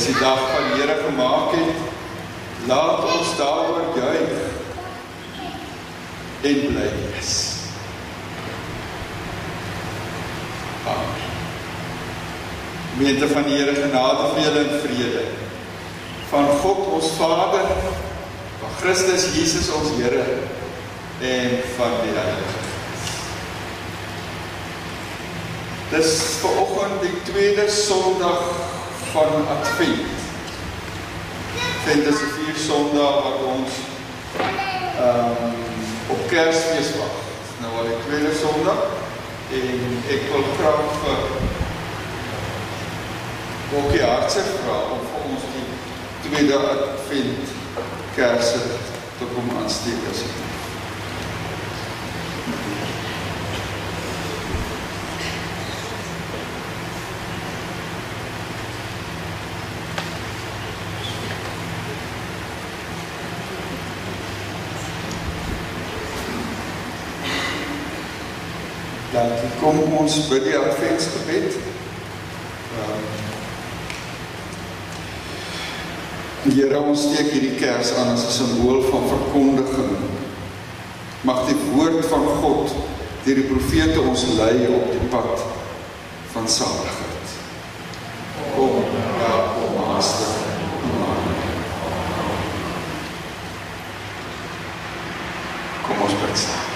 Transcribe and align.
Dis 0.00 0.14
die 0.14 0.20
dag 0.24 0.38
wat 0.48 0.62
die 0.64 0.78
Here 0.80 0.94
gemaak 0.96 1.50
het. 1.52 1.80
Laat 2.64 3.02
ons 3.04 3.34
daaroor 3.36 3.90
juig 3.92 4.30
en 6.40 6.60
bly 6.62 6.86
wees. 7.12 7.32
Amen. 10.88 11.20
Gemeente 12.94 13.28
van 13.34 13.44
die 13.50 13.58
Here 13.58 13.76
genade 13.76 14.30
vir 14.32 14.42
julle 14.46 14.64
en 14.64 14.80
vrede. 14.86 15.26
Van 16.32 16.48
God 16.64 16.82
ons 16.96 17.12
Vader, 17.20 17.68
van 18.64 18.74
Christus 18.80 19.28
Jesus 19.36 19.68
ons 19.82 19.92
Here 20.00 20.24
en 21.34 21.56
van 21.76 22.00
die 22.06 22.16
Heilige. 22.16 22.66
Dis 25.92 26.18
vanoggend 26.40 27.02
die 27.04 27.16
tweede 27.28 27.68
Sondag 27.68 28.79
van 29.12 29.48
Advent. 29.56 30.18
Advent 31.76 32.06
is 32.06 32.20
'n 32.20 32.32
vier 32.36 32.56
Sondag 32.68 33.14
wat 33.26 33.38
ons 33.54 33.72
um, 35.06 35.54
op 36.06 36.20
Kersfees 36.28 36.90
wag. 36.98 37.16
Nou 37.60 37.72
al 37.76 37.88
die 37.90 38.00
tweede 38.06 38.34
Sondag 38.42 38.82
en 39.58 39.80
ek 40.14 40.22
wil 40.32 40.44
graag 40.58 40.86
vir 41.02 41.20
Bokie 43.70 44.02
Hartse 44.02 44.42
vra 44.62 44.76
om 44.94 45.02
vir 45.10 45.20
ons 45.30 45.42
die 45.54 45.68
tweede 46.28 46.56
Advent 46.58 47.48
Kerse 48.14 48.62
te 49.18 49.24
kom 49.34 49.50
aansteek 49.62 50.06
asseblief. 50.10 50.49
Dankie. 69.12 69.50
Kom 69.60 69.80
ons 69.98 70.28
bid 70.28 70.44
die 70.46 70.56
Adventsgebed. 70.58 71.58
Um, 72.78 73.08
Here, 76.40 76.78
ons 76.80 77.02
steek 77.04 77.34
hierdie 77.34 77.56
Kers 77.60 77.90
aan 78.00 78.14
as 78.14 78.22
'n 78.24 78.32
simbool 78.32 78.80
van 78.88 79.02
verkondiging. 79.08 79.98
Mag 81.20 81.46
die 81.46 81.56
woord 81.74 82.06
van 82.06 82.24
God 82.40 82.72
deur 83.24 83.34
die 83.34 83.50
profete 83.50 84.00
ons 84.00 84.24
lei 84.38 84.66
op 84.66 84.88
die 84.92 85.08
pad 85.10 85.42
van 86.32 86.48
saligheid. 86.48 87.26
Kom, 88.54 88.84
ja, 89.20 89.34
kom, 89.54 89.74
Master. 89.76 90.26
Kom 95.86 96.00
ons 96.02 96.16
bid 96.22 96.38
saam. 96.38 96.68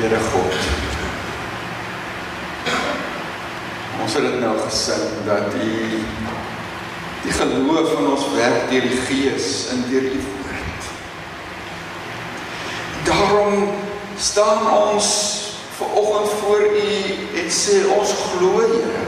Here 0.00 0.20
God. 0.32 0.54
Ons 4.00 4.14
het 4.16 4.22
dit 4.24 4.36
nou 4.40 4.54
gesing 4.62 5.10
dat 5.44 5.54
U 5.54 5.88
die 7.22 7.32
geloof 7.32 7.92
van 7.92 8.06
ons 8.10 8.24
werk 8.34 8.70
deur 8.70 8.80
die 8.88 9.00
Gees 9.06 9.66
in 9.72 9.84
deur 9.88 10.02
U 10.02 10.20
woord. 10.20 10.88
Daarom 13.04 13.68
staan 14.16 14.70
ons 14.72 15.08
ver 15.76 15.92
oggend 16.02 16.30
voor 16.40 16.60
U 16.60 16.92
en 17.40 17.48
sê 17.48 17.80
ons 17.96 18.12
glo 18.26 18.60
Here. 18.60 19.06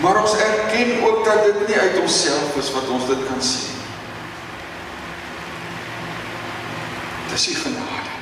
Maar 0.00 0.20
ons 0.20 0.36
erken 0.36 1.04
ook 1.04 1.24
dat 1.24 1.44
dit 1.44 1.68
nie 1.68 1.78
uit 1.78 2.00
onsself 2.00 2.56
is 2.60 2.72
wat 2.72 2.88
ons 2.88 3.06
dit 3.06 3.28
kan 3.28 3.42
sien. 3.42 3.80
Dis 7.32 7.48
U 7.48 7.54
genade 7.54 8.13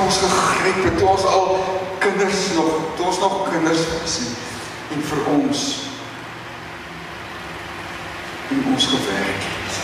ons 0.00 0.18
gegryp 0.22 0.84
het 0.84 0.98
toe 0.98 1.08
ons 1.08 1.24
al 1.24 1.46
kinders 1.98 2.40
nog 2.54 2.70
toe 2.96 3.06
ons 3.06 3.18
nog 3.18 3.36
kinders 3.50 3.84
was 3.92 4.16
en, 4.22 4.32
en 4.96 5.04
vir 5.10 5.22
ons 5.34 5.64
en 8.48 8.64
ons 8.72 8.86
gewerk 8.86 9.42
het. 9.48 9.80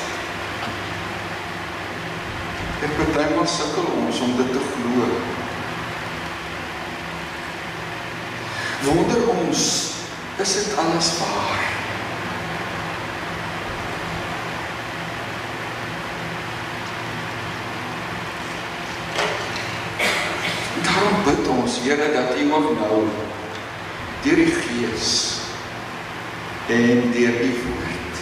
Ek 2.87 2.95
betuig 2.97 3.49
sukkel 3.49 3.91
ons 4.01 4.21
om 4.25 4.37
dit 4.39 4.53
te 4.57 4.63
glo. 4.71 5.11
Wonder 8.85 9.29
ons, 9.37 9.69
is 10.45 10.57
dit 10.61 10.79
alles 10.81 11.13
waar? 11.21 11.65
bid 21.25 21.47
ons 21.49 21.79
Here 21.95 22.13
dat 22.13 22.39
U 22.39 22.53
ook 22.53 22.79
nou 22.79 23.07
deur 24.23 24.35
die 24.35 24.55
Gees 24.55 25.37
en 26.67 27.11
deur 27.13 27.35
U 27.41 27.51
woord 27.67 28.17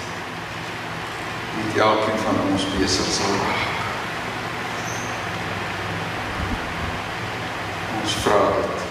met 1.56 1.78
elkeen 1.80 2.18
van 2.24 2.40
ons 2.50 2.66
besig 2.76 3.06
sal 3.14 3.32
raak. 3.40 3.70
Ons 8.02 8.16
vra 8.24 8.40
dit 8.58 8.84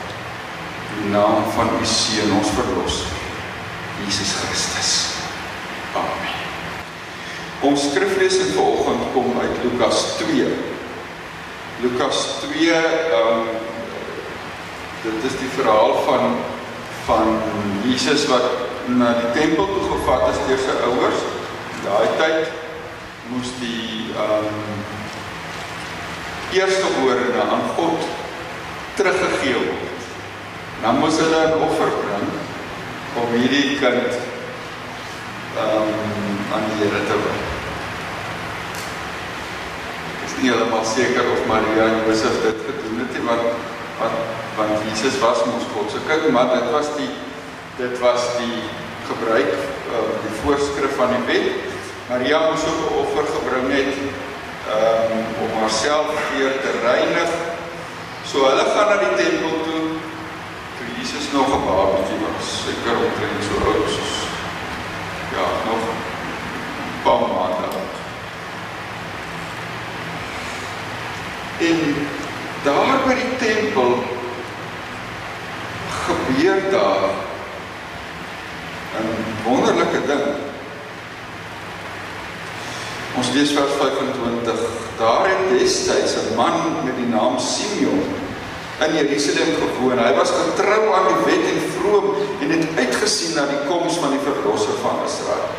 in 0.96 1.04
die 1.04 1.14
naam 1.14 1.46
van 1.54 1.70
U 1.78 1.86
seun 1.86 2.34
ons 2.40 2.54
verlosser 2.58 3.14
Jesus 4.02 4.34
Christus. 4.40 4.94
Amen. 5.94 6.40
Ons 7.70 7.86
skriflesing 7.92 8.56
vanoggend 8.56 9.14
kom 9.14 9.30
uit 9.44 9.62
Lukas 9.68 10.08
2. 10.24 10.50
Lukas 11.86 12.26
2 12.48 12.72
ehm 12.72 13.46
um, 13.46 13.70
dit 15.04 15.24
is 15.32 15.38
die 15.40 15.54
verhaal 15.58 15.96
van 16.06 16.36
van 17.06 17.40
Jesus 17.84 18.28
wat 18.30 18.44
na 18.86 19.14
die 19.18 19.32
tempel 19.34 19.66
toe 19.66 19.86
gevat 19.90 20.28
is 20.30 20.42
deur 20.48 20.60
sy 20.62 20.76
ouers. 20.86 21.24
Daai 21.82 22.12
tyd 22.20 22.52
moes 23.32 23.50
die 23.62 24.12
ehm 24.14 24.50
um, 24.50 24.84
eerstegeborene 26.52 27.42
aan 27.42 27.66
God 27.78 28.06
teruggegee 29.00 29.56
word. 29.56 30.06
Dan 30.84 31.00
moes 31.02 31.18
hulle 31.24 31.42
'n 31.48 31.64
offer 31.68 31.90
bring 32.04 32.30
om 33.24 33.34
hierdie 33.38 33.80
kind 33.82 34.14
ehm 35.58 35.90
um, 35.96 36.38
aan 36.54 36.70
die 36.70 36.78
Here 36.84 37.02
te 37.10 37.18
bring. 37.24 37.42
Ek 40.14 40.30
is 40.30 40.38
nie 40.38 40.52
heeltemal 40.52 40.86
seker 40.86 41.34
of 41.34 41.48
Maria 41.48 41.90
en 41.90 42.06
Josef 42.06 42.38
dit 42.46 42.64
gedoen 42.70 43.04
het 43.04 43.18
nie, 43.18 43.26
want 43.26 43.44
want 44.00 44.41
want 44.58 44.84
Jesus 44.84 45.20
was 45.20 45.46
mos 45.46 45.66
God 45.74 45.92
se 45.92 46.00
kind, 46.08 46.32
maar 46.32 46.50
dit 46.56 46.72
was 46.72 46.88
die 46.98 47.10
dit 47.78 48.00
was 48.00 48.22
die 48.38 48.60
gebruik 49.08 49.54
uh, 49.92 50.12
die 50.24 50.34
voorskrif 50.42 50.96
van 50.96 51.14
die 51.16 51.24
wet. 51.30 51.48
Maria 52.10 52.40
moes 52.50 52.66
ook 52.70 52.82
'n 52.84 52.98
offer 53.04 53.26
gebring 53.36 53.72
het 53.72 53.96
um, 54.76 55.18
om 55.44 55.52
haarself 55.60 56.12
weer 56.34 56.54
te 56.64 56.72
reinig. 56.84 57.32
So 58.26 58.46
hulle 58.50 58.66
gaan 58.74 58.88
na 58.90 58.98
die 59.04 59.16
tempel 59.22 59.56
toe 59.66 59.86
toe 60.78 60.88
Jesus 60.98 61.32
nog 61.32 61.48
'n 61.48 61.66
babatjie 61.66 62.20
was, 62.26 62.48
seker 62.66 62.96
omtrent 63.06 63.42
so 63.48 63.56
oud 63.72 63.90
soos 63.96 64.16
ja, 65.36 65.48
nog 65.68 65.84
'n 65.88 67.02
paar 67.04 67.26
maande 67.34 67.68
oud. 67.80 67.96
En 71.70 71.78
daar 72.64 72.98
by 73.06 73.14
die 73.14 73.36
tempel 73.38 74.11
gebeur 76.36 76.62
daar 76.72 77.10
'n 79.02 79.50
wonderlike 79.50 80.02
ding. 80.06 80.28
Ons 83.16 83.30
lees 83.34 83.52
vers 83.52 83.72
25. 83.78 84.60
Daar 84.98 85.26
het 85.30 85.60
destyds 85.60 86.14
'n 86.16 86.36
man 86.36 86.56
met 86.84 86.96
die 86.96 87.08
naam 87.08 87.40
Simeon 87.40 88.04
in 88.86 88.94
Jerusalem 88.96 89.52
gewoon. 89.62 89.98
Hy 90.06 90.14
was 90.14 90.30
getrou 90.30 90.94
aan 90.94 91.08
die 91.08 91.24
wet 91.26 91.44
en 91.54 91.62
vroom 91.78 92.06
en 92.42 92.50
het 92.50 92.66
uitgesien 92.78 93.34
na 93.36 93.46
die 93.46 93.64
koms 93.68 93.94
van 93.94 94.10
die 94.10 94.24
verlosser 94.30 94.78
van 94.82 94.96
Israel. 95.06 95.50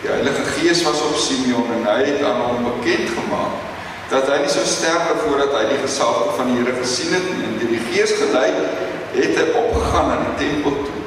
Die 0.00 0.10
Heilige 0.10 0.44
Gees 0.44 0.82
was 0.82 1.00
op 1.02 1.16
Simeon 1.16 1.66
en 1.72 1.92
hy 1.92 2.04
het 2.04 2.22
aan 2.22 2.40
hom 2.40 2.64
bekend 2.64 3.08
gemaak 3.18 3.54
dat 4.08 4.28
hy 4.28 4.38
nie 4.40 4.48
sou 4.48 4.64
sterwe 4.64 5.14
voordat 5.24 5.52
hy 5.52 5.64
die 5.68 5.82
gesalfde 5.84 6.30
van 6.36 6.46
die 6.46 6.56
Here 6.62 6.74
gesien 6.80 7.12
het. 7.12 7.26
En 7.44 7.58
deur 7.58 7.72
die 7.76 7.86
Gees 7.92 8.12
gelei 8.12 8.50
het 9.14 9.36
hy 9.38 9.46
opgegaan 9.62 10.08
na 10.10 10.16
die 10.24 10.34
tempel 10.42 10.76
toe. 10.86 11.04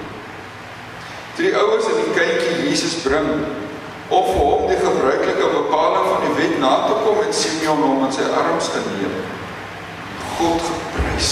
Toe 1.36 1.46
die 1.46 1.56
ouers 1.58 1.90
en 1.92 2.00
die 2.02 2.14
kindjie 2.16 2.70
Jesus 2.70 3.00
bring, 3.06 3.30
of 4.12 4.28
vir 4.28 4.42
hom 4.44 4.66
die 4.68 4.80
gebruikelike 4.80 5.52
bepaling 5.54 6.08
van 6.10 6.26
die 6.26 6.34
wet 6.40 6.58
na 6.60 6.72
te 6.88 6.98
kom 7.06 7.22
en 7.24 7.32
Simeon 7.36 7.84
hom 7.86 8.04
in 8.08 8.12
sy 8.16 8.26
arms 8.28 8.68
geneem. 8.74 9.14
God 10.36 10.68
geprys. 10.68 11.32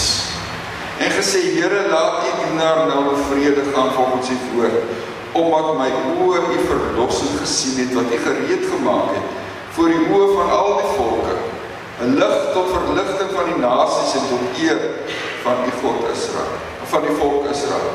En 1.00 1.12
gesê 1.16 1.42
Here, 1.56 1.82
laat 1.92 2.24
U 2.24 2.32
dienaar 2.40 2.86
nou 2.88 3.02
in 3.12 3.22
vrede 3.28 3.66
gaan 3.74 3.92
volgens 3.96 4.32
U 4.32 4.38
woord, 4.54 4.96
omdat 5.32 5.70
my 5.78 5.90
oë 6.24 6.40
U 6.54 6.58
verlossing 6.70 7.36
gesien 7.40 7.78
het 7.84 7.94
wat 7.96 8.12
U 8.12 8.20
gereed 8.24 8.66
gemaak 8.72 9.14
het 9.16 9.38
voor 9.76 9.92
die 9.92 10.06
oë 10.08 10.28
van 10.34 10.50
al 10.56 10.72
die 10.80 10.92
volke, 10.96 11.34
'n 12.04 12.16
lig 12.20 12.36
tot 12.54 12.72
verligting 12.72 13.30
van 13.36 13.44
die 13.52 13.60
nasies 13.60 14.14
en 14.18 14.24
tot 14.32 14.60
eer 14.64 14.80
van 15.42 15.62
die 15.64 15.74
God 15.82 16.06
Israel, 16.12 16.56
van 16.90 17.02
die 17.06 17.16
volk 17.18 17.48
Israel. 17.50 17.94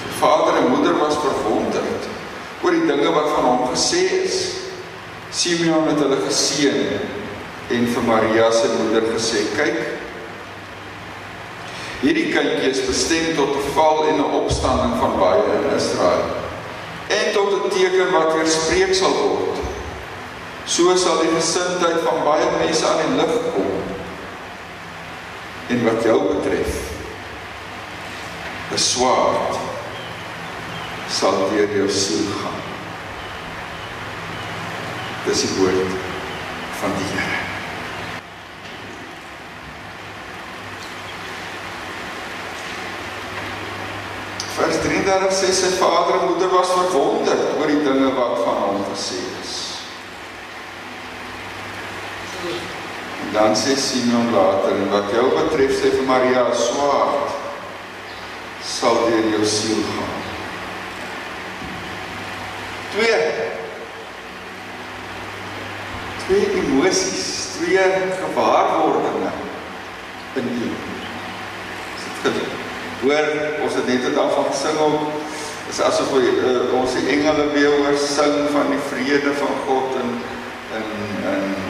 Sy 0.00 0.10
vader 0.20 0.58
en 0.60 0.72
moeder 0.74 0.98
was 1.00 1.16
verwonderd 1.20 2.08
oor 2.60 2.76
die 2.76 2.88
dinge 2.88 3.12
wat 3.14 3.30
van 3.36 3.46
hom 3.48 3.62
gesê 3.72 4.02
is. 4.20 4.40
Simeon 5.32 5.88
het 5.88 6.02
hulle 6.02 6.18
geseën 6.26 7.00
en 7.70 7.86
vir 7.94 8.06
Maria 8.06 8.50
se 8.52 8.68
moeder 8.80 9.06
gesê: 9.14 9.46
"Kyk, 9.56 9.80
hierdie 12.02 12.28
kindjie 12.34 12.70
is 12.70 12.84
bestem 12.88 13.34
tot 13.36 13.56
'n 13.56 13.72
val 13.74 14.04
en 14.08 14.20
'n 14.20 14.34
opstanding 14.42 14.98
van 15.00 15.18
baie 15.18 15.42
in 15.56 15.76
Israel 15.76 16.24
en 17.10 17.32
tot 17.32 17.52
'n 17.52 17.68
teken 17.68 18.10
wat 18.12 18.34
weerspreek 18.34 18.94
sal 18.94 19.12
word. 19.12 19.56
So 20.64 20.96
sal 20.96 21.20
die 21.20 21.34
gesindheid 21.34 22.00
van 22.04 22.24
baie 22.24 22.46
mense 22.58 22.86
aan 22.86 23.00
die 23.06 23.16
lig 23.16 23.34
kom. 23.54 23.79
En 25.70 25.84
wat 25.86 26.02
jou 26.02 26.18
betref, 26.34 26.72
'n 28.74 28.78
swaard 28.78 29.54
sal 31.08 31.48
deur 31.50 31.76
jou 31.76 31.88
siel 31.88 32.26
gaan." 32.42 32.60
Dis 35.24 35.40
die 35.40 35.52
woord 35.58 35.92
van 36.80 36.92
die 36.98 37.08
Here. 37.12 37.38
Vers 44.56 44.80
33 44.82 45.32
sê 45.32 45.52
sy 45.52 45.70
vader 45.76 46.18
en 46.18 46.26
moeder 46.28 46.50
was 46.52 46.72
verwonderd 46.72 47.54
oor 47.58 47.68
die 47.70 47.82
dinge 47.84 48.10
wat 48.16 48.42
van 48.44 48.58
hom 48.64 48.82
gesê 48.90 49.20
is. 49.42 49.54
En 53.19 53.19
dan 53.32 53.54
sê 53.56 53.76
Simeon 53.76 54.32
later 54.34 54.74
en 54.74 54.90
wat 54.90 55.12
jou 55.14 55.28
betref 55.36 55.76
sê 55.78 55.92
vir 55.94 56.06
Maria 56.06 56.44
swaard 56.54 57.36
sal 58.66 59.04
deur 59.06 59.28
jou 59.34 59.44
siel 59.46 59.82
gaan. 59.92 60.16
Twee 62.94 63.20
twee 66.26 66.46
emosies, 66.62 67.26
twee 67.58 67.86
gewaarwordinge 68.22 69.32
in 70.38 70.50
u. 70.62 70.70
Dit 72.22 72.36
gebeur 73.00 73.30
hoor 73.34 73.64
ons 73.64 73.74
het 73.74 73.86
net 73.86 74.14
daarvan 74.14 74.50
gesing 74.50 74.78
om 74.84 74.98
is 75.70 75.80
asof 75.80 76.10
we, 76.12 76.20
uh, 76.42 76.74
ons 76.80 76.94
die 76.98 77.06
engele 77.14 77.46
weer 77.54 77.70
hoor 77.78 77.98
sing 77.98 78.36
van 78.50 78.70
die 78.74 78.82
vrede 78.90 79.34
van 79.38 79.60
God 79.66 79.98
en 80.02 80.14
en 80.78 80.88
en 81.30 81.69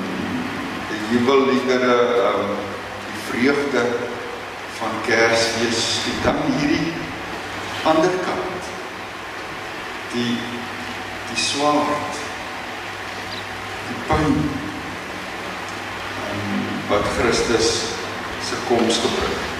jubelliedere 1.10 1.94
um, 2.30 2.56
die 3.06 3.22
vreugde 3.28 3.82
van 4.78 4.92
Kersfees 5.06 5.82
die 6.04 6.16
dan 6.24 6.38
hierdie 6.56 6.92
ander 7.84 8.14
kant 8.26 8.70
die 10.14 10.38
die 11.30 11.40
swaard 11.40 12.22
die 13.88 14.00
pyn 14.08 14.34
um, 16.30 16.66
wat 16.90 17.06
Christus 17.18 17.70
se 18.46 18.66
koms 18.68 19.02
gebring 19.04 19.38
het 19.38 19.50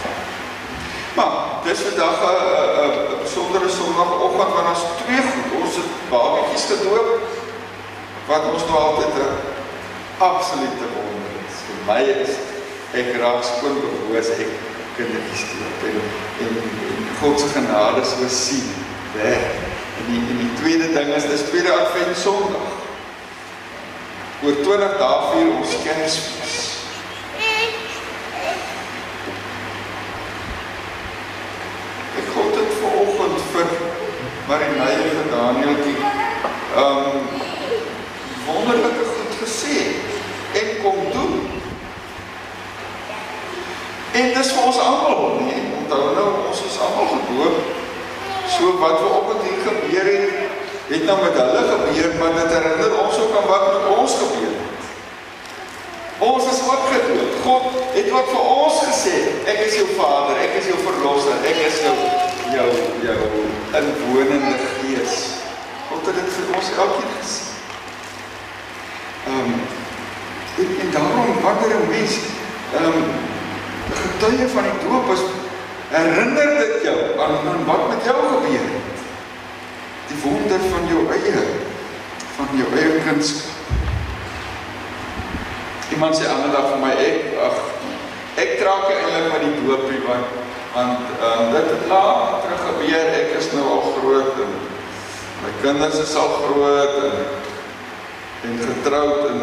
Maar 1.15 1.33
dis 1.65 1.81
vandag 1.87 2.19
'n 2.23 2.27
'n 2.81 3.23
besondere 3.23 3.69
sonoggend 3.69 4.55
want 4.55 4.69
ons 4.69 4.85
twee 5.03 5.23
goed. 5.31 5.49
Ons 5.63 5.75
het 5.77 5.91
babatjies 6.11 6.67
gedoop 6.71 7.09
wat 8.27 8.45
ons 8.53 8.65
nou 8.69 8.79
altyd 8.79 9.15
'n 9.15 9.35
absolute 10.19 10.87
is. 10.95 11.10
Vir 11.81 11.89
my 11.89 12.01
is 12.13 12.37
ek 12.93 13.15
raak 13.21 13.45
skoon 13.47 13.79
bewoes 13.81 14.29
ek 14.37 14.51
kindertjies 14.99 15.45
doop 15.55 15.87
en, 15.89 16.01
en, 16.45 16.59
en 16.91 17.07
God 17.23 17.41
se 17.41 17.49
genade 17.55 18.05
so 18.05 18.29
sien. 18.29 18.69
Weg. 19.15 19.47
En 20.01 20.11
die, 20.11 20.21
en 20.21 20.43
die 20.45 20.51
tweede 20.61 20.93
ding 20.93 21.15
is 21.17 21.29
dis 21.31 21.49
tweede 21.49 21.73
Advent 21.73 22.17
Sondag. 22.21 22.77
Oor 24.45 24.61
20 24.65 24.99
dae 25.01 25.25
vier 25.33 25.55
ons 25.57 25.79
Kersfees. 25.85 26.61
Marinay 34.51 34.95
en 34.99 35.11
vir 35.15 35.27
Danieltjie 35.31 35.99
um 36.81 37.19
wonderlike 38.49 39.05
goed 39.13 39.37
gesê 39.39 39.77
en 40.59 40.71
kom 40.83 40.99
doen. 41.13 41.37
En 44.21 44.33
dis 44.37 44.53
vir 44.55 44.65
ons 44.69 44.79
almal, 44.85 45.21
nee, 45.47 45.61
onthou 45.81 46.01
nou 46.17 46.27
ons 46.51 46.59
is 46.67 46.79
almal 46.85 47.07
gedoop. 47.15 47.61
So 48.53 48.73
wat 48.81 48.99
we 49.01 49.13
op 49.19 49.29
het 49.33 49.45
hier 49.47 49.61
gebeur 49.65 50.09
het, 50.13 50.59
het 50.91 51.05
nou 51.09 51.17
met 51.23 51.39
hulle 51.39 51.63
gebeur, 51.71 52.11
maar 52.19 52.35
dit 52.37 52.53
herinner 52.57 52.97
ons 53.05 53.21
ook 53.23 53.37
aan 53.39 53.49
wat 53.49 53.65
met 53.69 53.87
ons 53.95 54.17
gebeur 54.23 54.51
het. 54.59 54.89
Ons 56.21 56.49
is 56.53 56.61
ook 56.69 56.83
gedoop. 56.93 57.39
God 57.45 57.79
het 57.95 58.11
ook 58.13 58.29
vir 58.35 58.49
ons 58.57 58.83
gesê, 58.91 59.15
ek 59.49 59.63
is 59.69 59.79
jou 59.79 59.87
vader, 59.97 60.43
ek 60.45 60.59
is 60.61 60.69
jou 60.69 60.81
verlosser, 60.85 61.41
ek 61.53 61.63
is 61.71 61.81
jou 61.87 61.97
jou 62.51 62.69
jou 63.07 63.19
inwonende 63.81 64.57
gees. 64.81 65.17
God 65.89 66.11
het 66.11 66.21
dit 66.21 66.37
vir 66.37 66.53
ons 66.59 66.71
elkeen 66.85 67.17
gesê. 67.17 67.49
Ehm 69.31 69.41
um, 69.47 69.59
en, 70.61 70.71
en 70.85 70.95
daarom 70.99 71.43
wanneer 71.47 71.77
'n 71.79 71.89
mens 71.89 72.21
ehm 72.75 72.85
um, 72.85 73.20
getuie 74.21 74.49
van 74.53 74.67
die 74.69 74.81
doop 74.85 75.13
is, 75.15 75.23
herinner 75.89 76.51
dit 76.59 76.83
jou 76.85 76.97
aan, 77.19 77.39
aan 77.49 77.65
wat 77.65 77.89
met 77.89 78.05
jou 78.05 78.17
gebeur 78.17 78.67
het. 78.69 79.05
Die 80.11 80.19
wonder 80.23 80.61
van 80.73 80.89
jou 80.91 81.07
eie 81.15 81.45
van 82.37 82.53
jou 82.59 82.69
eie 82.77 83.01
kindskap. 83.07 83.57
Iemand 85.91 86.17
sê 86.17 86.29
ander 86.29 86.53
dag 86.55 86.69
vir 86.71 86.83
my 86.83 86.91
ek 87.03 87.33
ag 87.47 87.57
ek 88.41 88.53
trek 88.61 88.85
eintlik 88.93 89.27
met 89.33 89.43
die 89.43 89.57
doopie 89.65 90.03
want 90.05 90.37
want 90.75 91.09
ehm 91.19 91.41
um, 91.47 91.49
dit 91.57 91.67
het 91.73 91.89
laat 91.91 92.45
terug 92.45 92.61
gebeur 92.69 93.09
ek 93.17 93.33
is 93.41 93.49
nou 93.57 93.65
al 93.73 93.83
groot 93.97 94.39
en 94.45 94.53
my 95.41 95.51
kinders 95.65 95.99
is 96.05 96.15
al 96.15 96.31
groot 96.45 97.01
en 97.09 97.19
en 98.47 98.63
getroud 98.69 99.27
en 99.33 99.43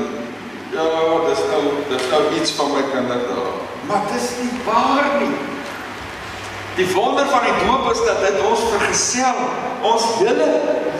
ja 0.75 0.87
dis 1.27 1.43
nou 1.51 1.61
dis 1.89 2.09
nou 2.11 2.21
iets 2.39 2.51
van 2.59 2.71
my 2.75 2.83
kinders 2.91 3.27
daar 3.29 3.53
maar 3.89 4.09
dis 4.13 4.27
nie 4.41 4.51
waar 4.65 5.09
nie 5.19 5.35
die 6.77 6.89
wonder 6.93 7.25
van 7.33 7.47
die 7.47 7.57
doop 7.65 7.91
is 7.91 8.03
dat 8.05 8.21
dit 8.25 8.41
ons 8.49 8.65
vergesel 8.73 9.43
ons 9.91 10.07
hele 10.21 10.49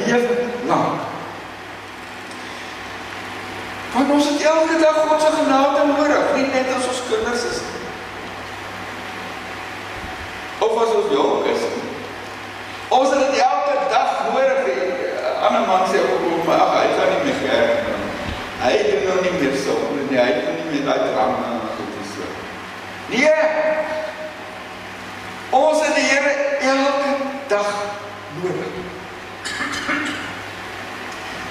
lewe 0.03 0.37
lank 0.71 1.05
want 3.95 4.13
ons 4.19 4.29
het 4.29 4.45
elke 4.53 4.77
dag 4.83 5.01
God 5.07 5.21
se 5.21 5.33
genade 5.41 5.89
nodig 5.93 6.31
nie 6.35 6.47
net 6.53 6.71
as 6.77 6.87
ons 6.93 7.03
kinders 7.09 7.49
is 7.51 7.65
nie 7.65 7.77
of 10.59 10.81
as 10.81 10.93
ons 10.99 11.11
jonk 11.13 11.45
is. 11.45 11.65
Ons 12.89 13.09
het 13.13 13.19
dit 13.19 13.41
elke 13.41 13.75
dag 13.91 14.09
nodig. 14.29 14.63
'n 14.67 15.43
Ander 15.47 15.67
man 15.67 15.83
sê 15.91 15.99
op 16.01 16.45
my 16.47 16.53
ag, 16.53 16.71
hy 16.73 16.87
gaan 16.97 17.09
nie 17.13 17.21
meer 17.25 17.39
kerk 17.45 17.76
nie. 18.67 18.77
Hy 18.77 18.91
doen 18.91 19.03
nou 19.07 19.17
nie 19.23 19.33
meer 19.39 19.55
so 19.63 19.75
nie. 20.09 20.19
Hy 20.19 20.31
doen 20.39 20.59
nie 20.61 20.69
meer 20.71 20.85
daai 20.87 21.11
drang 21.11 21.35
en 21.47 21.59
goed 21.77 21.99
is 22.03 22.13
so. 22.15 22.27
Nee. 23.11 23.35
Ons 25.49 25.85
het 25.85 25.95
die 25.95 26.07
Here 26.11 26.33
elke 26.75 27.13
dag 27.47 27.73
nodig. 28.41 28.75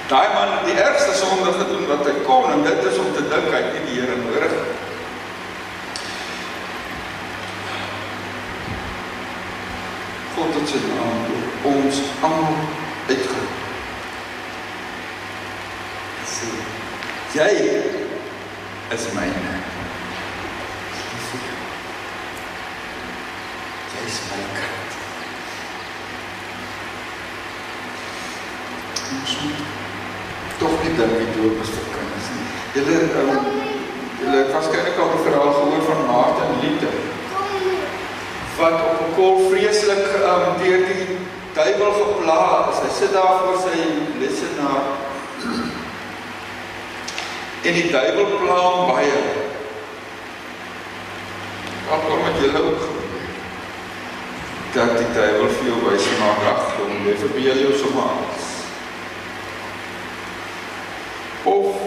Daai 0.06 0.28
man 0.34 0.52
het 0.52 0.66
die 0.68 0.78
ergste 0.78 1.14
sonde 1.18 1.52
gedoen 1.52 1.86
wat 1.86 2.04
hy 2.06 2.12
kon 2.26 2.50
en 2.52 2.62
dit 2.62 2.84
is 2.92 2.98
om 3.02 3.08
te 3.14 3.24
dink 3.26 3.48
hy 3.50 3.62
het 3.64 3.86
die 3.88 3.96
Here 3.96 4.18
nodig. 4.20 4.58
God 10.36 10.54
het 10.60 10.68
sy 10.68 10.78
naam 10.84 11.26
ons 11.72 12.00
almal 12.20 12.58
uitgeroep. 13.08 13.54
Sê, 16.36 16.50
jy 17.36 17.54
is 18.94 19.04
myne. 19.12 19.54
Jy 23.92 24.04
is 24.08 24.20
my 24.30 24.38
kind. 24.56 24.94
Ons 29.16 29.34
tog 30.62 30.80
nie 30.80 30.94
dink 30.96 31.12
die 31.12 31.28
doop 31.34 31.60
is 31.66 31.74
vir 31.76 31.92
kinders 31.92 32.32
nie. 32.38 32.48
Julle 32.78 32.96
um, 33.20 33.52
julle 34.22 34.38
het 34.40 34.54
waarskynlik 34.56 34.96
al 34.96 35.12
die 35.12 35.22
verhaal 35.28 35.54
gehoor 35.58 35.86
van 35.90 36.04
Martin 36.08 36.58
Luther 36.64 36.98
wat 38.56 38.80
op 38.80 39.00
'n 39.04 39.14
kol 39.18 39.42
vreeslik 39.50 40.06
um, 40.24 40.54
deur 40.62 40.88
die 40.88 41.18
duiwel 41.52 41.92
geplaag 42.00 42.72
is. 42.72 42.80
Hy 42.86 42.92
sit 43.04 43.12
daar 43.12 43.42
voor 43.44 43.60
sy 43.60 43.76
lesenaar 44.24 44.85
en 47.66 47.74
die 47.74 47.90
duiwel 47.90 48.32
pla 48.40 48.56
hom 48.62 48.90
baie. 48.92 49.20
Wat 51.88 52.04
kom 52.06 52.22
met 52.22 52.38
julle 52.42 52.62
ook 52.68 52.84
gebeur? 52.84 53.24
Dat 54.76 54.92
die 54.98 55.08
duiwel 55.16 55.50
vir 55.56 55.70
jou 55.70 55.78
wys 55.86 56.06
maak 56.20 56.44
ag, 56.52 56.64
hom 56.78 57.06
lê 57.06 57.14
verbeel 57.22 57.62
jou 57.64 57.72
sommer 57.80 58.12
alles. 58.12 58.46
Of 61.46 61.82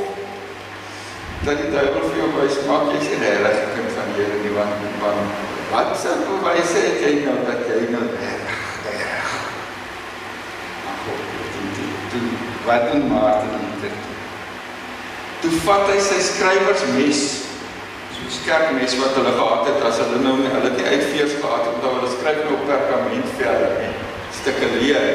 dat 1.47 1.63
die 1.63 1.71
duiwel 1.71 2.09
vir 2.09 2.19
jou 2.23 2.29
wys 2.39 2.59
maak 2.67 2.91
jy's 2.95 3.11
'n 3.15 3.23
kind 3.75 3.91
van 3.95 4.13
die 4.15 4.23
Here 4.23 4.39
nie 4.43 4.53
want 4.57 4.83
want 5.01 5.31
wat 5.71 5.95
sê 6.01 6.11
bewys 6.27 6.71
het 6.75 7.01
jy 7.03 7.13
nou 7.25 7.39
dat 7.47 7.61
jy 7.69 7.81
nou 7.93 8.05
reg 8.19 8.43
reg. 8.85 9.33
Ag, 10.91 11.03
dit 12.11 12.31
wat 12.65 12.91
doen 12.91 13.07
Martin 13.07 13.67
dit? 13.81 14.08
Toe 15.49 15.59
vat 15.65 15.87
hy 15.89 15.95
sy 15.97 16.17
skrywersmes, 16.21 17.19
so 18.13 18.21
'n 18.21 18.29
skerp 18.29 18.67
mes 18.77 18.93
wat 19.01 19.15
hulle 19.17 19.31
gehad 19.33 19.65
het 19.65 19.81
as 19.87 19.97
hulle 19.97 20.19
nou 20.21 20.35
hulle 20.37 20.61
het 20.61 20.77
nie 20.77 20.85
uitveers 20.85 21.33
gehad 21.41 21.63
het 21.65 21.73
omdat 21.73 21.95
hulle 21.95 22.09
skryf 22.11 22.43
nou 22.45 22.53
op 22.53 22.67
perkament 22.69 23.31
verder 23.39 23.71
nie. 23.81 23.95
Stukke 24.39 24.69
leer. 24.75 25.07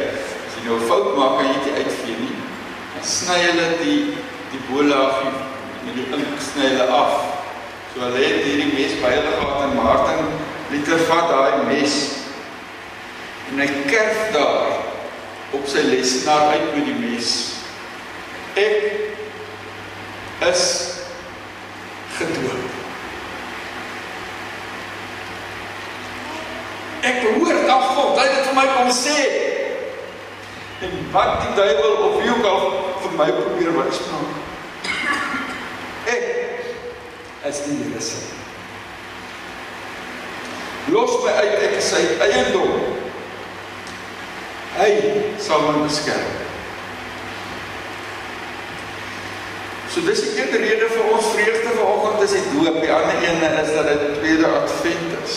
As 0.47 0.57
jy 0.57 0.65
nou 0.67 0.81
'n 0.81 0.89
fout 0.91 1.15
maak, 1.15 1.39
kan 1.39 1.47
jy 1.53 1.61
dit 1.67 1.79
uitvee 1.85 2.19
nie. 2.19 2.35
Dan 2.95 3.07
sny 3.15 3.39
hulle 3.47 3.69
die 3.85 4.03
die 4.51 4.63
bolaagie 4.71 5.35
met 5.85 5.95
die 6.01 6.09
ink 6.19 6.43
sny 6.49 6.67
hulle 6.67 6.87
af. 6.91 7.15
So 7.95 8.03
hulle 8.03 8.27
het 8.27 8.43
hierdie 8.43 8.75
mes 8.75 8.99
by 8.99 9.15
hulle 9.15 9.39
gehad 9.39 9.63
en 9.71 9.79
Martin 9.79 10.23
Luther 10.71 10.99
vat 11.07 11.31
daai 11.31 11.65
mes 11.71 11.95
en 13.53 13.63
hy 13.63 13.71
kerf 13.87 14.19
daar 14.35 14.83
op 15.55 15.63
sy 15.71 15.87
lesenaar 15.95 16.59
uit 16.59 16.75
met 16.75 16.87
die 16.91 17.01
mes. 17.07 17.29
Ek 18.59 19.14
is 20.41 20.91
gedoop. 22.17 22.73
Ek 27.05 27.21
behoort 27.23 27.69
aan 27.69 27.83
God. 27.83 28.19
Hy 28.19 28.27
het 28.27 28.37
dit 28.39 28.47
vir 28.49 28.57
my 28.57 28.67
kom 28.75 28.91
sê. 28.97 29.19
En 30.85 30.95
wat 31.13 31.41
die 31.43 31.53
duiwel 31.59 31.99
of 32.07 32.17
wie 32.21 32.31
ook 32.33 32.47
al 32.49 32.65
vir 33.03 33.19
my 33.19 33.29
probeer 33.41 33.75
wys 33.77 34.01
maak. 34.11 34.41
Ek 36.15 36.25
is 37.51 37.61
die 37.67 37.77
Here 37.83 38.01
se. 38.01 38.23
Los 40.93 41.17
my 41.25 41.33
uit 41.41 41.61
ek 41.69 41.79
is 41.81 41.93
sy 41.93 42.03
eiendom. 42.25 42.97
Hy 44.75 44.91
sal 45.41 45.69
my 45.69 45.85
beskerm. 45.85 46.44
So 49.95 50.03
dis 50.03 50.21
die 50.27 50.43
een 50.43 50.51
rede 50.59 50.89
vir 50.91 51.05
ons 51.15 51.27
vreugde 51.37 51.71
vanoggend 51.77 52.23
is 52.25 52.33
die 52.35 52.47
doop. 52.51 52.81
Die 52.83 52.93
ander 52.93 53.19
een 53.23 53.43
is 53.63 53.69
dat 53.77 53.87
dit 53.87 54.17
tweede 54.19 54.47
advent 54.47 55.13
is. 55.23 55.37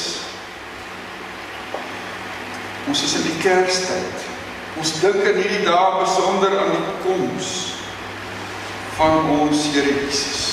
Ons 2.88 3.04
is 3.04 3.14
in 3.20 3.28
die 3.28 3.36
Kerstyd. 3.44 4.24
Ons 4.82 4.96
dink 5.04 5.20
in 5.30 5.38
hierdie 5.44 5.62
dae 5.62 5.92
besonder 6.00 6.56
aan 6.58 6.74
die 6.74 6.96
koms 7.04 7.52
van 8.98 9.30
ons 9.36 9.68
Here 9.76 9.94
Jesus. 9.94 10.48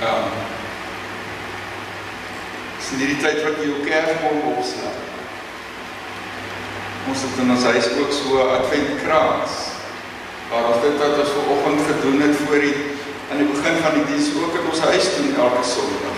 Ja. 0.00 0.14
Dis 2.78 2.88
in 2.94 3.02
hierdie 3.04 3.18
tyd 3.26 3.42
wat 3.44 3.60
jy 3.60 3.68
jou 3.74 3.84
kerkboom 3.84 4.40
opslaan. 4.54 4.96
Ons 7.12 7.28
het 7.28 7.44
in 7.44 7.54
ons 7.58 7.68
huis 7.74 7.92
ook 7.98 8.16
so 8.22 8.48
adventkrans 8.56 9.61
waar 10.52 10.66
ons 10.68 10.82
dit 10.84 10.96
wat 11.00 11.18
ons 11.22 11.36
vanoggend 11.38 11.80
gedoen 11.90 12.20
het 12.20 12.36
voor 12.44 12.60
die 12.60 12.76
aan 13.30 13.40
die 13.40 13.50
begin 13.54 13.76
van 13.84 13.94
die 13.96 14.06
diens 14.10 14.28
ook 14.36 14.54
in 14.58 14.66
ons 14.70 14.80
huis 14.80 15.06
doen 15.16 15.30
elke 15.44 15.64
Sondag. 15.64 16.16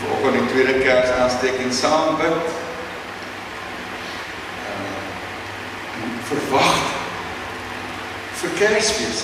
Vanoggend 0.00 0.36
die 0.38 0.48
tweede 0.52 0.76
kers 0.84 1.10
aansteking 1.22 1.72
saam 1.72 2.18
bid. 2.20 2.42
Uh, 4.68 4.92
verwag 6.28 6.74
vir 8.42 8.50
Kersfees. 8.60 9.18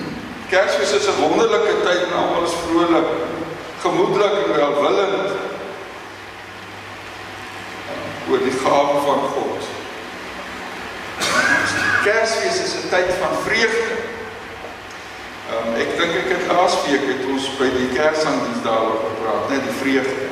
Kersfees 0.50 0.92
is 0.98 1.06
'n 1.06 1.20
wonderlike 1.22 1.74
tyd 1.86 2.02
en 2.08 2.16
almal 2.22 2.44
is 2.50 2.58
vrolik, 2.64 3.08
gemoedelik 3.86 4.34
en 4.42 4.50
welwillend 4.56 5.30
uh, 5.30 5.38
oor 8.30 8.40
die 8.48 8.58
gawe 8.64 8.96
van 9.06 9.20
God. 9.34 9.49
Kersfees 12.04 12.58
is 12.64 12.74
'n 12.74 12.88
tyd 12.88 13.10
van 13.20 13.34
vreugde. 13.44 13.92
Um, 15.50 15.74
ek 15.74 15.90
dink 15.98 16.14
ek 16.14 16.28
het 16.34 16.44
laasweek 16.46 17.04
het 17.10 17.24
ons 17.26 17.46
by 17.58 17.68
die 17.74 17.88
Kersdiens 17.96 18.62
daaroor 18.64 19.00
gepraat, 19.08 19.48
net 19.50 19.62
die 19.66 19.78
vreugde 19.82 20.28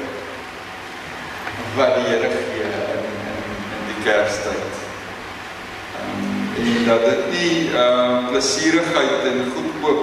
wat 1.77 1.95
die 1.95 2.07
Here 2.11 2.31
gee 2.31 2.63
in 2.63 2.73
in 2.95 3.07
in 3.79 3.85
die 3.91 4.01
Kerstyd. 4.05 4.75
Um, 5.99 6.49
en 6.63 6.85
dat 6.87 7.05
dit 7.11 7.23
nie 7.35 7.57
ehm 7.75 8.25
uh, 8.25 8.29
plesierigheid 8.31 9.27
en 9.31 9.53
goedkoop 9.57 10.03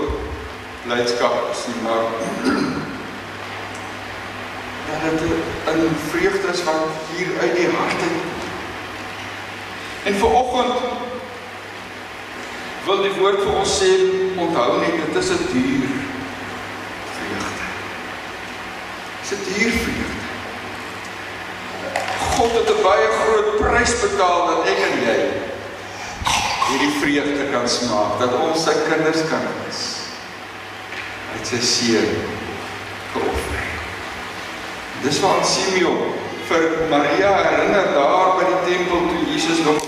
blydskap 0.83 1.49
is 1.51 1.63
nie, 1.71 1.81
maar 1.87 2.05
dat 4.89 5.01
dit 5.19 5.31
'n 5.73 5.97
vreugde 6.11 6.47
is 6.53 6.63
wat 6.63 6.85
hier 7.15 7.29
uit 7.41 7.55
die 7.55 7.69
hart 7.77 8.01
uit. 8.11 8.23
En 10.03 10.13
vir 10.13 10.31
oggend 10.31 10.77
wil 12.85 13.01
die 13.01 13.13
woord 13.17 13.41
vir 13.41 13.55
ons 13.57 13.77
sê 13.79 13.91
onthou 14.37 14.77
net 14.81 14.99
dit 14.99 15.15
is 15.21 15.29
'n 15.33 15.45
duur 15.53 15.87
vreugde. 17.15 17.65
Dit 19.21 19.25
is 19.25 19.31
'n 19.37 19.41
duur 19.47 19.71
vreugde. 19.83 20.23
God 22.35 22.51
het 22.51 22.69
'n 22.69 22.83
baie 22.83 23.07
groot 23.19 23.49
prys 23.57 23.93
betaal 24.01 24.39
dat 24.47 24.67
ek 24.71 24.79
en 24.89 24.97
jy 25.07 25.19
hierdie 26.67 26.93
vreugde 27.01 27.49
kan 27.51 27.69
smaak, 27.69 28.19
dat 28.19 28.33
ons 28.33 28.63
sy 28.63 28.73
kinders 28.89 29.21
kan 29.29 29.41
wees. 29.63 29.81
Hy 31.29 31.37
het 31.37 31.47
sy 31.47 31.59
seun 31.61 32.11
geoffer. 33.13 33.65
Dis 35.01 35.19
wat 35.19 35.47
Simeon 35.47 36.13
vir 36.47 36.63
Maria 36.89 37.33
herinner 37.43 37.93
daar 37.93 38.37
by 38.37 38.45
die 38.45 38.61
tempel 38.69 38.99
toe 39.09 39.25
Jesus 39.33 39.59
nog 39.65 39.85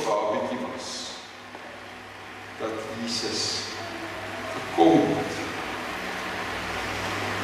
Jesus 3.04 3.60
gekom 4.54 5.00
het. 5.18 5.36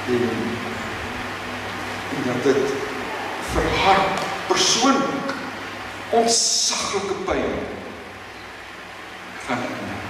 En, 0.08 0.30
en 2.16 2.24
dat 2.26 2.44
dit 2.44 2.74
vir 3.54 3.70
haar 3.84 4.02
persoonlik 4.48 5.34
ontsaglike 6.10 7.14
pyn 7.26 7.54
gaan 9.46 9.62
neem. 9.62 10.02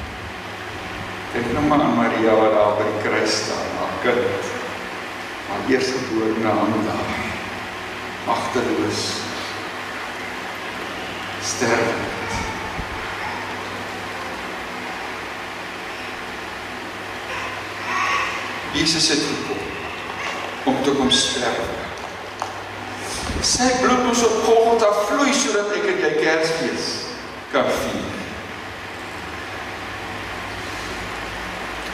Dink 1.33 1.51
nou 1.53 1.65
maar 1.65 1.81
aan 1.81 1.95
Maria 1.98 2.36
wat 2.39 2.53
daar 2.53 2.75
by 2.79 2.88
die 2.88 3.03
kruis 3.03 3.38
staan, 3.43 3.77
haar 3.81 4.00
kind. 4.05 4.50
Haar 5.50 5.69
eerstgeborene 5.69 6.50
aan 6.50 6.83
daar. 6.88 7.13
Magteloos. 8.25 9.05
Sterwe. 11.43 12.12
Jesus 18.83 19.09
het 19.09 19.19
gekom 19.19 19.57
om 20.63 20.83
te 20.83 20.91
kom 20.91 21.11
sterf. 21.11 21.67
Sy 23.43 23.67
bloed 23.79 24.01
moes 24.03 24.23
op 24.27 24.41
Golgotha 24.43 24.89
vloei 25.07 25.31
sodat 25.35 25.69
ek 25.77 25.85
en 25.87 26.01
jy 26.03 26.09
Kersfees 26.17 26.87
kan 27.53 27.69
vier. 27.77 28.09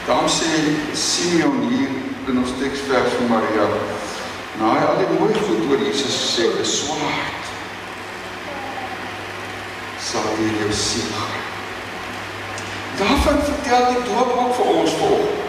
Dan 0.07 0.25
sê 0.33 0.49
Simeon 0.97 1.59
hier 1.69 1.91
in 2.31 2.39
ons 2.41 2.55
teksvers 2.57 3.17
van 3.19 3.29
Maria, 3.35 3.67
nou 4.57 4.71
hy 4.73 4.87
al 4.87 4.97
die 5.03 5.09
mooi 5.11 5.29
goed 5.35 5.67
oor 5.69 5.83
Jesus 5.85 6.15
gesê, 6.23 6.47
is 6.63 6.71
swaard. 6.79 7.51
Sal 10.09 10.25
hier 10.39 10.57
jou 10.63 10.71
siel 10.73 11.13
gaan. 11.19 11.45
Daarvan 13.03 13.39
vertel 13.51 13.87
die 13.91 14.03
doop 14.09 14.33
ook 14.33 14.57
vir 14.57 14.73
ons 14.79 14.97
volgende. 15.03 15.39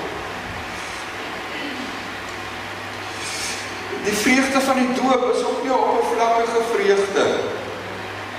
die 4.05 4.17
vreugde 4.31 4.61
van 4.61 4.77
die 4.77 4.93
doop 5.01 5.23
is 5.35 5.45
ook 5.45 5.63
nie 5.63 5.73
'n 5.73 5.83
oppervlakkige 5.89 6.61
vreugde. 6.73 7.25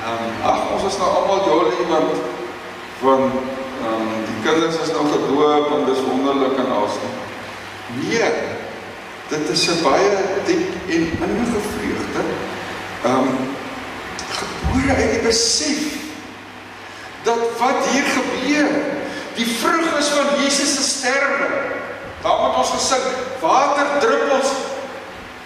Ehm 0.06 0.24
um, 0.26 0.50
ag 0.52 0.60
ons 0.74 0.84
is 0.92 0.98
nou 0.98 1.10
almal 1.18 1.42
jolly 1.50 1.76
want 1.94 2.12
want 3.00 3.34
ehm 3.84 3.94
um, 3.94 4.26
die 4.30 4.40
kinders 4.46 4.76
is 4.84 4.92
nou 4.96 5.06
gedoop 5.16 5.66
en 5.76 5.86
dis 5.86 6.06
wonderlik 6.10 6.58
en 6.58 6.72
alles 6.78 6.96
nie. 7.02 7.16
Nee. 8.02 8.32
Dit 9.28 9.50
is 9.50 9.68
'n 9.68 9.84
baie 9.84 10.10
diep 10.46 10.72
en 10.96 11.04
innige 11.26 11.62
vreugde. 11.74 12.22
Ehm 13.04 13.18
um, 13.18 13.30
gebore 14.40 14.96
uit 14.96 15.12
die 15.12 15.28
besef 15.28 15.82
dat 17.24 17.42
wat 17.58 17.80
hier 17.92 18.08
gebeur, 18.18 18.70
die 19.36 19.50
vrug 19.62 19.98
is 20.00 20.08
van 20.08 20.28
Jesus 20.42 20.76
se 20.76 20.84
sterwe. 20.98 21.48
Daar 22.22 22.40
moet 22.42 22.56
ons 22.56 22.70
gesing, 22.70 23.06
waterdruppels 23.40 24.50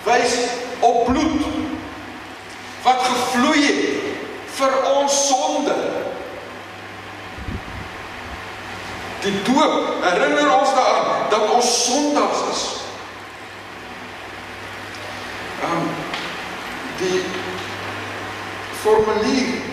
wys 0.05 0.38
op 0.85 1.05
bloed 1.05 1.45
wat 2.85 3.01
gevloei 3.01 3.62
het 3.65 3.83
vir 4.55 4.75
ons 4.93 5.15
sonde. 5.27 5.75
Die 9.25 9.33
doop 9.47 10.03
herinner 10.05 10.51
ons 10.53 10.74
daaraan 10.77 11.29
dat 11.29 11.50
ons 11.50 11.71
sondaars 11.85 12.43
is. 12.51 12.65
Ehm 15.65 15.81
um, 15.81 15.89
die 17.00 17.24
formulier 18.85 19.63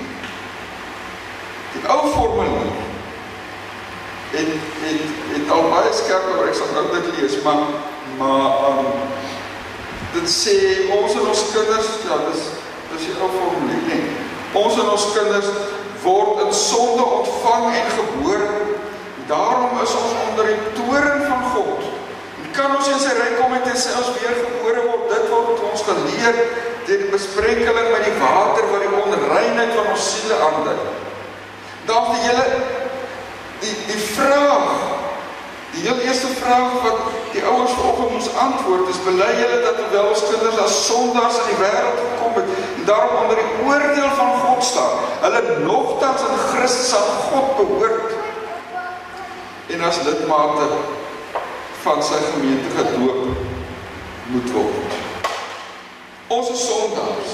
die 1.72 1.82
ou 1.88 2.08
formulier 2.12 2.80
en 4.40 4.48
en 4.88 4.98
en 5.36 5.50
al 5.50 5.68
baie 5.70 5.92
skerp 5.96 6.30
oor 6.32 6.48
ek 6.48 6.56
sal 6.56 6.72
nou 6.74 6.86
dit 6.94 7.10
lees 7.18 7.36
maar 7.44 7.66
maar 8.18 8.56
um, 8.70 8.88
dit 10.22 10.30
sê 10.30 10.56
ons 10.94 11.14
en 11.18 11.28
ons 11.32 11.44
kinders 11.50 11.88
ja 12.06 12.18
dis 12.28 12.42
dis 12.92 13.06
die 13.08 13.14
ou 13.18 13.30
formulier 13.32 13.86
nee. 13.88 14.18
Ons 14.58 14.76
en 14.78 14.90
ons 14.92 15.06
kinders 15.16 15.48
word 16.02 16.42
in 16.44 16.52
sonde 16.54 17.06
ontvang 17.18 17.66
en 17.72 17.90
gebore 17.96 18.50
daarom 19.30 19.78
is 19.82 19.94
ons 19.96 20.14
onder 20.26 20.50
die 20.50 20.72
toren 20.76 21.22
van 21.24 21.44
God. 21.54 21.86
Kan 22.52 22.74
ons 22.76 22.90
in 22.92 23.00
sy 23.00 23.14
ryk 23.16 23.38
kom 23.40 23.54
en 23.56 23.64
sê 23.70 23.94
ons 23.96 24.10
weer 24.18 24.34
gebore 24.36 24.82
word? 24.90 25.06
Dit 25.14 25.30
word 25.32 25.62
ons 25.70 25.84
geleer 25.88 26.40
deur 26.86 27.00
die 27.00 27.10
besprenkeling 27.14 27.88
met 27.94 28.06
die 28.06 28.16
water 28.20 28.68
wat 28.74 28.84
die 28.84 28.94
onreinheid 28.98 29.74
van 29.78 29.90
ons 29.94 30.08
siele 30.10 30.38
aandui. 30.48 30.76
Dan 31.88 32.10
die 32.12 32.24
hele 32.26 32.46
die 33.62 33.76
die 33.88 34.02
vraag 34.12 34.74
die 35.72 35.82
heel 35.86 35.98
eerste 36.04 36.30
vraag 36.40 36.74
wat 36.84 36.98
die 37.32 37.44
ouers 37.44 37.74
vanoggend 37.78 38.10
moes 38.16 38.30
antwoord 38.46 38.88
is 38.92 39.00
bely 39.06 39.30
julle 39.40 39.60
dat 39.66 39.76
terwyl 39.80 40.10
ons 40.12 40.24
kinders 40.28 40.58
as 40.64 40.80
sondaars 40.86 41.38
in 41.42 41.52
die 41.52 41.60
wêreld 41.62 42.00
gekom 42.00 42.40
het 42.40 42.86
daarom 42.88 43.14
onder 43.22 43.40
die 43.40 43.52
oordeel 43.66 44.10
van 44.18 44.32
God 44.44 44.64
staan 44.64 45.06
hulle 45.24 45.42
nogtans 45.64 46.26
in 46.28 46.42
Christus 46.50 46.92
aan 46.98 47.22
God 47.28 47.54
behoort 47.60 48.18
en 49.72 49.86
as 49.88 50.02
lidmate 50.04 50.68
van 51.82 52.02
sy 52.02 52.18
gemeente 52.32 52.70
gedoop 52.76 53.22
moet 54.32 54.50
word. 54.54 54.98
Ons 56.32 56.50
is 56.54 56.66
sondaars. 56.66 57.32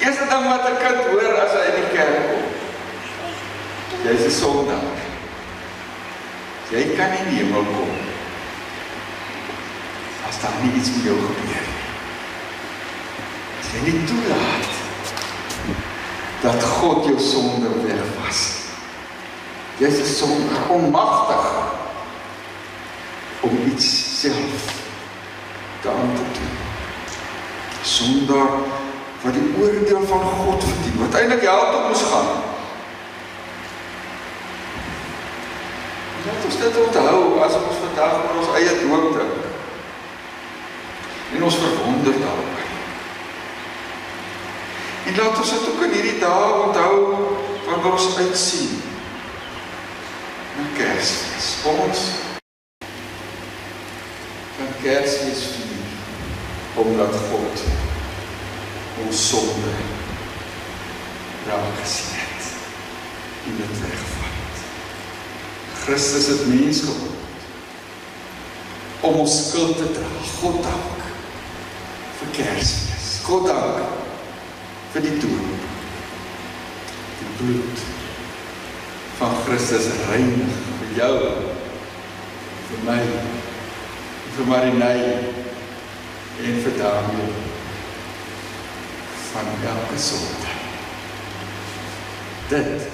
Eerste 0.00 0.26
ding 0.32 0.48
wat 0.48 0.66
'n 0.70 0.80
kind 0.82 1.00
hoor 1.10 1.34
as 1.44 1.52
hy 1.56 1.64
in 1.70 1.78
die 1.80 1.90
kerk 1.94 2.18
kom. 2.28 2.44
Jy's 4.04 4.26
'n 4.26 4.36
sondaar. 4.40 4.99
Jy 6.70 6.82
kan 6.94 7.10
nie 7.10 7.18
in 7.18 7.30
die 7.30 7.38
hemel 7.42 7.64
kom 7.66 7.94
as 10.28 10.36
daar 10.38 10.58
nie 10.62 10.70
iets 10.78 10.92
met 10.94 11.08
jou 11.08 11.16
gebeur 11.18 11.64
nie. 11.66 11.86
As 13.58 13.70
jy 13.74 13.80
nie 13.88 14.02
toelaat 14.06 14.76
dat 16.44 16.68
God 16.78 17.08
jou 17.08 17.16
sonde 17.18 17.72
wegwas 17.82 18.42
nie. 18.46 18.60
Jy's 19.80 19.98
'n 19.98 20.14
sondaar, 20.14 20.68
onmagtig 20.68 21.44
om 23.40 23.72
iets 23.72 24.20
self 24.20 24.62
te 25.80 25.88
aan 25.88 26.14
te 26.14 26.22
doen. 26.36 26.56
Sondaar 27.82 28.52
wat 29.22 29.32
die 29.32 29.54
oordeel 29.58 30.06
van 30.06 30.20
God 30.20 30.64
verdien, 30.64 30.98
wat 31.00 31.14
eintlik 31.14 31.40
hel 31.40 31.64
toe 31.72 31.88
moes 31.88 32.02
gaan. 32.12 32.30
Laat 36.26 36.44
ons 36.44 36.59
dit 36.70 36.82
onthou 36.86 37.40
as 37.42 37.56
ons 37.58 37.82
vandag 37.82 38.18
oor 38.22 38.38
ons 38.42 38.52
eie 38.58 38.74
dood 38.82 39.14
dink. 39.18 39.48
En 41.34 41.44
ons 41.46 41.58
verwonder 41.62 42.18
daaroor. 42.22 42.68
En 45.06 45.16
laat 45.18 45.38
ons 45.42 45.50
dit 45.50 45.68
ook 45.70 45.82
in 45.86 45.94
hierdie 45.96 46.18
dae 46.22 46.52
onthou 46.66 46.94
wanneer 47.66 47.92
ons 47.92 48.08
uitsien 48.18 48.78
Kersfees. 50.76 51.48
Ons 51.70 52.04
kan 54.58 54.70
Kersfees 54.82 55.44
vier 55.56 56.78
omdat 56.80 57.16
God 57.32 57.66
ons 59.06 59.26
sonde 59.32 59.74
raak 61.48 61.76
gesien 61.82 62.16
het 62.22 62.50
en 63.50 63.62
dit 63.64 63.78
wegvat. 63.84 64.19
Christus 65.84 66.26
het 66.26 66.46
mens 66.46 66.80
geword 66.80 67.18
om 69.00 69.14
ons 69.22 69.36
skuld 69.48 69.76
te 69.76 69.88
dra. 69.96 70.08
God 70.40 70.62
dank 70.62 71.04
vir 72.18 72.32
Kersfees. 72.36 73.08
God 73.24 73.46
dank 73.48 73.80
vir 74.92 75.06
die 75.06 75.16
doop. 75.22 75.68
Die 77.20 77.30
bloed 77.38 77.84
van 79.20 79.36
Christus 79.46 79.88
reinig 80.08 80.58
vir 80.80 80.96
jou 80.98 81.14
vir 82.70 82.84
my 82.86 83.00
vir 84.36 84.48
Marinay 84.48 85.00
en 86.40 86.60
vir 86.64 86.76
Daniel 86.78 87.32
van 89.30 89.50
elke 89.72 89.98
sonde. 90.00 90.58
Dit 92.50 92.88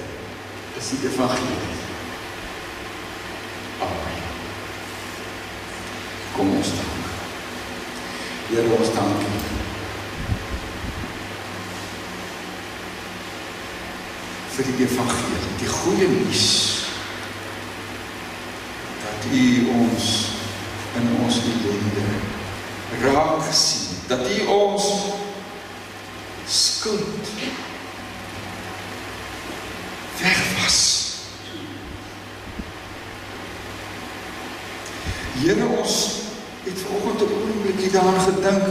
is 0.77 0.89
die 0.93 1.09
evangelie. 1.09 1.86
Kom 6.37 6.51
ons 6.53 6.73
dank. 6.77 7.05
Here 8.49 8.75
ons 8.79 8.93
dank 8.93 9.29
U. 9.29 9.47
vir 14.57 14.65
die 14.73 14.85
evangelie, 14.87 15.49
die 15.59 15.67
goeie 15.69 16.07
nuus 16.09 16.45
dat 19.03 19.27
U 19.29 19.43
ons 19.69 20.07
in 20.97 21.11
ons 21.21 21.37
ellende 21.45 22.05
raak 23.03 23.43
gesien, 23.45 23.99
dat 24.09 24.25
U 24.25 24.39
ons 24.55 24.87
skuld 26.49 27.29
wegwas. 30.17 30.81
Here 35.37 35.69
ons 35.77 36.16
het 36.77 36.85
vanoggend 36.85 37.21
'n 37.25 37.33
oombliekie 37.33 37.91
daaraan 37.91 38.21
gedink 38.29 38.63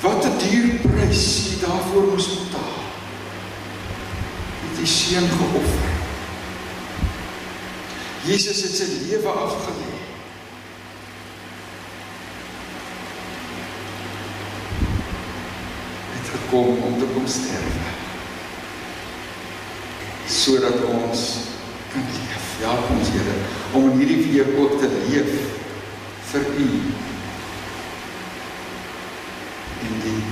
wat 0.00 0.24
'n 0.24 0.38
duur 0.42 0.68
prys 0.86 1.26
U 1.52 1.60
daarvoor 1.66 2.06
moes 2.12 2.28
betaal 2.38 2.82
die 4.82 4.90
seun 4.90 5.28
geoffer. 5.30 5.90
Jesus 8.26 8.62
het 8.66 8.74
sy 8.74 8.86
lewe 9.06 9.34
afgelê. 9.44 9.90
Het 16.16 16.32
gekom 16.34 16.82
om 16.88 16.98
te 16.98 17.06
kom 17.14 17.30
sterf. 17.30 17.78
Sodat 20.26 20.82
ons 20.90 21.24
kan 21.94 22.10
leef. 22.16 22.50
Ja, 22.62 22.74
ons 22.94 23.14
Here, 23.14 23.38
om 23.74 23.90
in 23.90 24.02
hierdie 24.02 24.20
week 24.32 24.58
ook 24.58 24.78
te 24.82 24.90
leef 25.06 25.30
vir 26.32 26.50
U. 26.58 26.70
En 29.86 29.98
die 30.06 30.22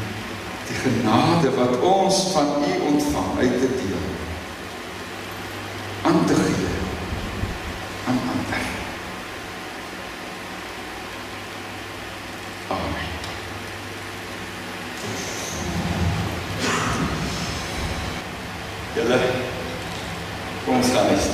die 0.70 0.78
genade 0.78 1.49
wat 1.60 1.80
ons 1.80 2.16
van 2.32 2.46
U 2.68 2.72
ontvang 2.92 3.38
uit 3.38 3.60
te 3.60 3.68
deel 3.80 4.04
aan 6.02 6.26
te 6.26 6.34
gee 6.34 6.68
aan 8.06 8.20
ander. 8.32 8.62
Amen. 12.68 13.08
Julle 18.94 19.20
kom 20.64 20.76
ons 20.76 20.92
gaan 20.94 21.12
is. 21.16 21.28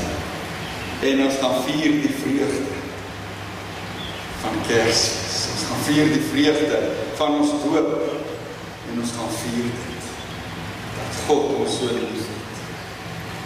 En 1.01 1.25
ons 1.25 1.35
gaan 1.41 1.63
vier 1.69 2.01
die 2.03 2.15
vreugde 2.23 2.81
van 4.41 4.63
Kersfees. 4.67 5.45
Ons 5.55 5.69
gaan 5.69 5.85
vier 5.91 6.17
die 6.17 6.25
vreugde 6.33 6.83
van 7.15 7.39
ons 7.41 7.61
doop 7.63 7.95
en 8.91 9.01
ons 9.03 9.15
gaan 9.19 9.37
vier 9.45 9.71
dit 9.71 9.97
dat 10.97 11.19
God 11.27 11.55
ons 11.61 11.79
so 11.79 11.93
lief 11.93 12.27
het 12.31 12.61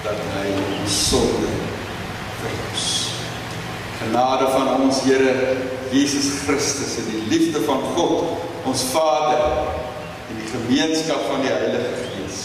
dat 0.05 0.21
hy 0.35 0.47
ons 0.57 0.99
sonde 1.09 1.53
verlos. 2.43 2.89
Genade 4.01 4.49
van 4.55 4.73
ons 4.81 5.03
Here 5.05 5.35
Jesus 5.93 6.31
Christus 6.47 6.97
en 7.03 7.11
die 7.11 7.23
liefde 7.33 7.63
van 7.67 7.83
God, 7.95 8.41
ons 8.65 8.85
Vader 8.93 9.45
en 10.31 10.39
die 10.39 10.51
gemeenskap 10.53 11.27
van 11.29 11.45
die 11.45 11.53
Heilige 11.53 11.95
Gees 12.15 12.43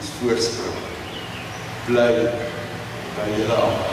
ons 0.00 0.12
voorspreek. 0.20 0.84
Bly 1.88 2.10
by 3.16 3.32
julle 3.36 3.56
almal. 3.56 3.89